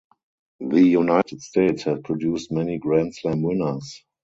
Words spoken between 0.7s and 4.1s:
United States has produced many grand slam winners.